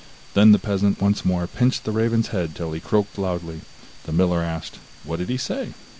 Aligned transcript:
Then 0.33 0.51
the 0.51 0.57
peasant 0.57 0.99
once 0.99 1.23
more 1.23 1.45
pinched 1.45 1.83
the 1.83 1.91
raven's 1.91 2.29
head 2.29 2.55
till 2.55 2.71
he 2.71 2.79
croaked 2.79 3.19
loudly. 3.19 3.61
The 4.05 4.11
miller 4.11 4.41
asked: 4.41 4.79
'What 5.05 5.19
did 5.19 5.29
he 5.29 5.37
say? 5.37 5.75